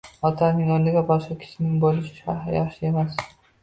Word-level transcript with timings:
Otamning 0.29 0.71
o`rnida 0.77 1.05
boshqa 1.13 1.39
kishining 1.45 1.79
bo`lishi 1.87 2.37
yaxshi 2.59 2.95
emas 2.95 3.27